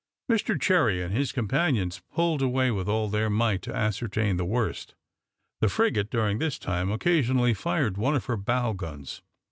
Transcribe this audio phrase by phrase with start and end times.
[0.27, 4.95] Mr Cherry and his companions pulled away with all their might to ascertain the worst.
[5.59, 9.21] The frigate, during this time, occasionally fired one of her bow guns.